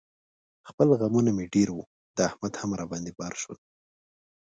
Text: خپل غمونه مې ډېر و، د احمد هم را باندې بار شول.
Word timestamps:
خپل 0.69 0.87
غمونه 0.99 1.31
مې 1.37 1.45
ډېر 1.55 1.69
و، 1.73 1.77
د 2.15 2.17
احمد 2.29 2.53
هم 2.61 2.71
را 2.79 2.85
باندې 2.91 3.11
بار 3.19 3.33
شول. 3.41 3.57